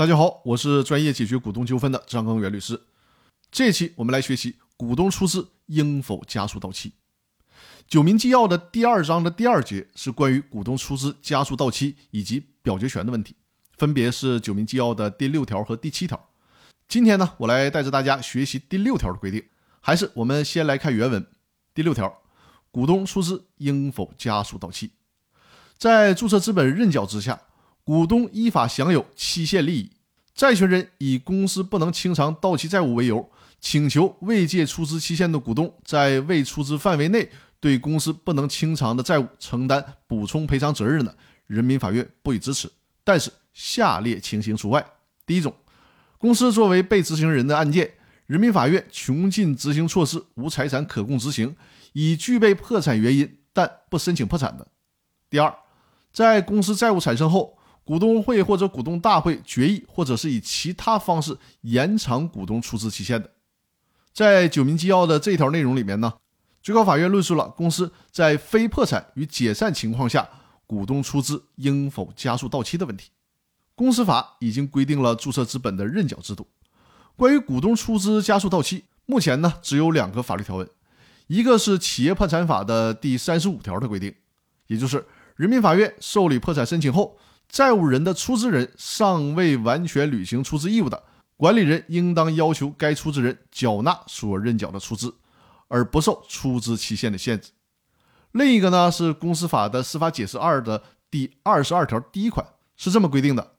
[0.00, 2.80] 大家好，我是专业解决股东纠纷的张根元律师。
[3.52, 6.94] 这期我们来学习股东出资应否加速到期。
[7.86, 13.36] 九民纪要的第二章的第二节是关于股东出资加速到期以及表决权的问题，
[13.76, 16.30] 分别是九民纪要的第六条和第七条。
[16.88, 19.44] 今天呢，我来带着大家学习第六条的规定。
[19.80, 21.26] 还是我们先来看原文。
[21.74, 22.22] 第六条，
[22.70, 24.92] 股东出资应否加速到期？
[25.76, 27.38] 在注册资本认缴之下，
[27.90, 29.90] 股东依法享有期限利益。
[30.32, 41.12] 债权人以公司不能清偿到期债务为由，请求未届出资期限的股东在未出资范围内对公司不能清偿的债务承担补充赔偿责任的，
[41.48, 42.70] 人民法院不予支持。
[43.02, 44.86] 但是下列情形除外：
[45.26, 45.52] 第一种，
[46.16, 47.94] 公司作为被执行人的案件。
[48.28, 51.56] 人民法院穷尽执行措施，无财产可供执行，
[51.92, 54.68] 已具备破产原因，但不申请破产的。
[55.28, 55.52] 第二，
[56.12, 57.58] 在公司债务产生后，
[57.90, 63.28] 股东会或者股东大会决议，或者是以其他方式延长股东出资期限的。
[64.12, 66.12] 在九民纪要的这一条内容里面呢，
[66.62, 70.28] 最高法院论述了公司在非破产与解散情况下，
[70.68, 73.10] 股东出资应否加速到期的问题。
[73.74, 76.46] 公司法已经规定了注册资本的认缴制度。
[77.16, 80.70] 关于股东出资加速到期，目前呢只有两个法律条文，
[81.26, 84.14] 一个是企业破产法的第三十五条的规定，
[84.68, 87.18] 也就是人民法院受理破产申请后，
[87.50, 91.02] 债务人的出资人尚未完全履行出资义务的，
[91.36, 95.14] 管理人应当要求该出资人缴纳所认缴的出资，
[95.68, 97.50] 而不受出资期限的限制。
[98.32, 103.52] 另一个呢是公司法的司法解释二的第二十二条第一款是这么规定的：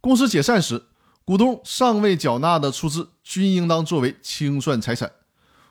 [0.00, 0.86] 公司解散时。
[1.24, 5.10] 股东尚未缴纳的出资均应当作为清算财产。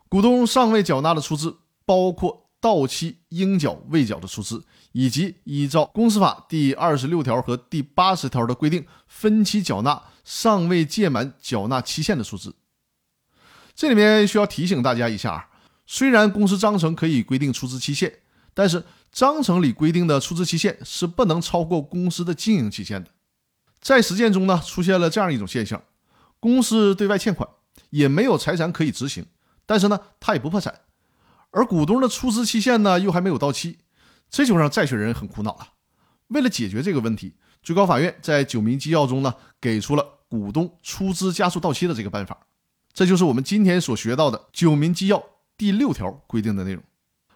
[0.10, 12.56] 股东尚未缴纳的出资包括到期应缴未缴的出资，以及依照公司法第二十六条和第八十条的规定分期缴纳尚未届满缴纳期限的出资。
[13.76, 15.48] 这里面需要提醒大家一下：
[15.86, 18.12] 虽然公司章程可以规定出资期限，
[18.56, 23.12] 但是章程里规定的出资期限是不能超过公司的经营期限的。
[23.80, 25.84] 在实践中呢，出现了这样一种现象：
[26.40, 27.48] 公司对外欠款，
[27.92, 29.24] 也没有财产可以执行，
[29.68, 30.74] 但是呢，他也不破产，
[31.56, 33.78] 而股东的出资期限呢又还没有到期，
[34.30, 35.70] 这就让债权人很苦恼了。
[36.28, 42.46] 为了解决这个问题，最高法院在九民纪要中呢，给出了股东出资加速到期的这个办法。
[42.94, 45.24] 这就是我们今天所学到的九民纪要
[45.56, 46.84] 第六条规定的内容。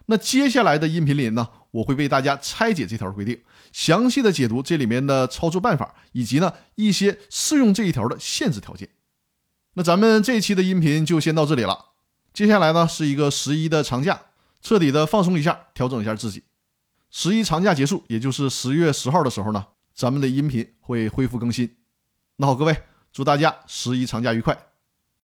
[0.04, 1.48] 那接下来的音频里呢？
[1.70, 3.40] 我会为大家拆解这条规定，
[3.72, 8.90] 详细的解读这里面的操作办法，以及呢一些适用这一条的限制条件。
[9.74, 11.89] 那咱们这一期的音频就先到这里了。
[12.32, 14.20] 接下来呢是一个十一的长假，
[14.60, 16.44] 彻底的放松一下，调整一下自己。
[17.10, 21.76] 十一长假结束，也就是十月十号的时候呢，咱们的音频会恢复更新。
[22.36, 24.69] 那好，各位，祝大家十一长假愉快。